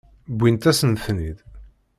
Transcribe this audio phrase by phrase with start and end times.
[0.35, 1.39] Wwint-asen-ten-id.